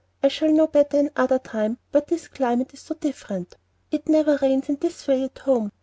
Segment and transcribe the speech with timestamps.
[0.23, 3.55] I shall know better another time, but this climate is so different.
[3.91, 5.71] It never rains in this way at home.